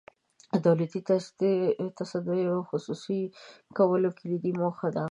د 0.51 0.55
دولتي 0.65 0.99
تصدیو 2.01 2.57
خصوصي 2.69 3.21
کول 3.77 4.01
کلیدي 4.19 4.51
موخه 4.59 4.87
ده. 4.95 4.99